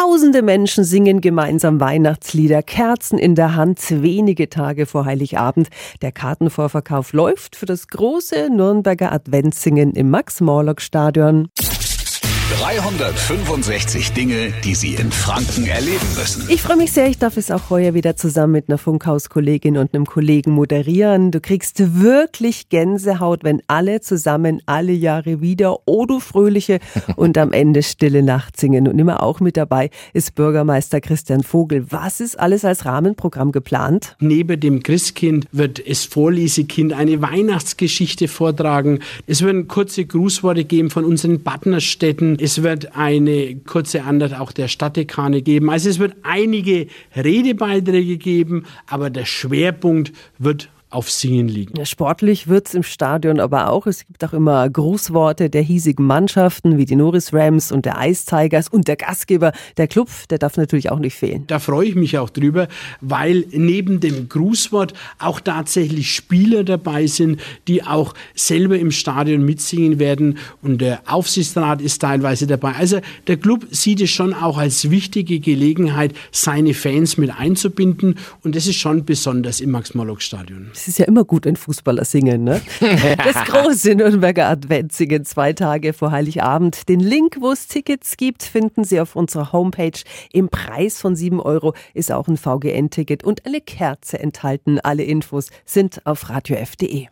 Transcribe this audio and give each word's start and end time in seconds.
Tausende 0.00 0.42
Menschen 0.42 0.84
singen 0.84 1.20
gemeinsam 1.20 1.80
Weihnachtslieder, 1.80 2.62
Kerzen 2.62 3.18
in 3.18 3.34
der 3.34 3.56
Hand, 3.56 3.80
wenige 3.90 4.48
Tage 4.48 4.86
vor 4.86 5.04
Heiligabend. 5.04 5.70
Der 6.02 6.12
Kartenvorverkauf 6.12 7.12
läuft 7.12 7.56
für 7.56 7.66
das 7.66 7.88
große 7.88 8.48
Nürnberger 8.48 9.10
Adventssingen 9.10 9.94
im 9.94 10.08
Max-Morlock-Stadion. 10.10 11.48
365 12.58 14.14
Dinge, 14.14 14.52
die 14.64 14.74
Sie 14.74 14.94
in 14.94 15.12
Franken 15.12 15.68
erleben 15.68 16.06
müssen. 16.16 16.44
Ich 16.48 16.60
freue 16.60 16.76
mich 16.76 16.90
sehr, 16.90 17.06
ich 17.06 17.16
darf 17.16 17.36
es 17.36 17.52
auch 17.52 17.70
heuer 17.70 17.94
wieder 17.94 18.16
zusammen 18.16 18.54
mit 18.54 18.68
einer 18.68 18.78
Funkhauskollegin 18.78 19.78
und 19.78 19.94
einem 19.94 20.06
Kollegen 20.06 20.50
moderieren. 20.50 21.30
Du 21.30 21.40
kriegst 21.40 22.00
wirklich 22.02 22.68
Gänsehaut, 22.68 23.44
wenn 23.44 23.62
alle 23.68 24.00
zusammen 24.00 24.60
alle 24.66 24.90
Jahre 24.90 25.40
wieder 25.40 25.86
O 25.86 26.04
du 26.04 26.18
Fröhliche 26.18 26.80
und 27.16 27.38
am 27.38 27.52
Ende 27.52 27.84
Stille 27.84 28.24
Nacht 28.24 28.58
singen. 28.58 28.88
Und 28.88 28.98
immer 28.98 29.22
auch 29.22 29.38
mit 29.38 29.56
dabei 29.56 29.90
ist 30.12 30.34
Bürgermeister 30.34 31.00
Christian 31.00 31.44
Vogel. 31.44 31.86
Was 31.90 32.18
ist 32.18 32.40
alles 32.40 32.64
als 32.64 32.84
Rahmenprogramm 32.84 33.52
geplant? 33.52 34.16
Neben 34.18 34.58
dem 34.58 34.82
Christkind 34.82 35.46
wird 35.52 35.78
es 35.78 36.06
Vorlesekind 36.06 36.92
eine 36.92 37.22
Weihnachtsgeschichte 37.22 38.26
vortragen. 38.26 38.98
Es 39.28 39.42
werden 39.42 39.68
kurze 39.68 40.04
Grußworte 40.04 40.64
geben 40.64 40.90
von 40.90 41.04
unseren 41.04 41.44
Partnerstädten. 41.44 42.36
Es 42.48 42.62
wird 42.62 42.96
eine 42.96 43.56
kurze 43.56 44.04
Antwort 44.04 44.32
auch 44.32 44.52
der 44.52 44.68
Stadtdekane 44.68 45.42
geben. 45.42 45.68
Also 45.68 45.90
es 45.90 45.98
wird 45.98 46.16
einige 46.22 46.86
Redebeiträge 47.14 48.16
geben, 48.16 48.64
aber 48.86 49.10
der 49.10 49.26
Schwerpunkt 49.26 50.14
wird 50.38 50.70
auf 50.90 51.10
Singen 51.10 51.48
liegen. 51.48 51.76
Ja, 51.76 51.84
sportlich 51.84 52.48
wird's 52.48 52.74
im 52.74 52.82
Stadion 52.82 53.40
aber 53.40 53.70
auch. 53.70 53.86
Es 53.86 54.06
gibt 54.06 54.24
auch 54.24 54.32
immer 54.32 54.68
Grußworte 54.68 55.50
der 55.50 55.62
hiesigen 55.62 56.06
Mannschaften 56.06 56.78
wie 56.78 56.86
die 56.86 56.96
Norris 56.96 57.32
Rams 57.34 57.72
und 57.72 57.84
der 57.84 57.96
Ice 58.00 58.24
Tigers 58.26 58.68
und 58.68 58.88
der 58.88 58.96
Gastgeber, 58.96 59.52
der 59.76 59.86
Club, 59.86 60.08
der 60.30 60.38
darf 60.38 60.56
natürlich 60.56 60.90
auch 60.90 60.98
nicht 60.98 61.14
fehlen. 61.14 61.44
Da 61.46 61.58
freue 61.58 61.88
ich 61.88 61.94
mich 61.94 62.16
auch 62.16 62.30
drüber, 62.30 62.68
weil 63.00 63.44
neben 63.50 64.00
dem 64.00 64.28
Grußwort 64.28 64.94
auch 65.18 65.40
tatsächlich 65.40 66.14
Spieler 66.14 66.64
dabei 66.64 67.06
sind, 67.06 67.40
die 67.66 67.82
auch 67.82 68.14
selber 68.34 68.78
im 68.78 68.90
Stadion 68.90 69.44
mitsingen 69.44 69.98
werden 69.98 70.38
und 70.62 70.80
der 70.80 71.02
Aufsichtsrat 71.06 71.82
ist 71.82 72.00
teilweise 72.00 72.46
dabei. 72.46 72.72
Also 72.72 73.00
der 73.26 73.36
Club 73.36 73.66
sieht 73.70 74.00
es 74.00 74.10
schon 74.10 74.32
auch 74.32 74.56
als 74.56 74.90
wichtige 74.90 75.38
Gelegenheit, 75.40 76.14
seine 76.32 76.72
Fans 76.72 77.18
mit 77.18 77.30
einzubinden 77.30 78.14
und 78.42 78.56
das 78.56 78.66
ist 78.66 78.76
schon 78.76 79.04
besonders 79.04 79.60
im 79.60 79.70
Max-Morlock-Stadion. 79.70 80.70
Es 80.78 80.86
ist 80.86 80.98
ja 81.00 81.06
immer 81.06 81.24
gut, 81.24 81.44
wenn 81.44 81.56
Fußballer 81.56 82.04
singen, 82.04 82.44
ne? 82.44 82.60
Das 83.18 83.44
große 83.46 83.96
Nürnberger 83.96 84.46
Adventssingen 84.46 85.24
zwei 85.24 85.52
Tage 85.52 85.92
vor 85.92 86.12
Heiligabend. 86.12 86.88
Den 86.88 87.00
Link, 87.00 87.38
wo 87.40 87.50
es 87.50 87.66
Tickets 87.66 88.16
gibt, 88.16 88.44
finden 88.44 88.84
Sie 88.84 89.00
auf 89.00 89.16
unserer 89.16 89.52
Homepage. 89.52 89.98
Im 90.32 90.48
Preis 90.48 91.00
von 91.00 91.16
7 91.16 91.40
Euro 91.40 91.74
ist 91.94 92.12
auch 92.12 92.28
ein 92.28 92.36
VGN-Ticket 92.36 93.24
und 93.24 93.44
eine 93.44 93.60
Kerze 93.60 94.20
enthalten. 94.20 94.78
Alle 94.78 95.02
Infos 95.02 95.48
sind 95.64 96.06
auf 96.06 96.30
radiof.de. 96.30 97.08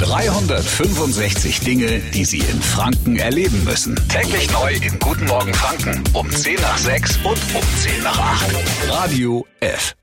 365 0.00 1.60
Dinge, 1.60 2.00
die 2.12 2.26
Sie 2.26 2.40
in 2.40 2.60
Franken 2.60 3.16
erleben 3.16 3.64
müssen. 3.64 3.98
Täglich 4.10 4.52
neu 4.52 4.74
in 4.74 4.98
Guten 4.98 5.24
Morgen 5.24 5.54
Franken 5.54 6.04
um 6.12 6.30
10 6.30 6.56
nach 6.60 6.76
6 6.76 7.16
und 7.24 7.38
um 7.54 7.62
10 7.78 8.02
nach 8.02 8.18
8. 8.18 8.52
Radio 8.90 9.46
F. 9.60 9.94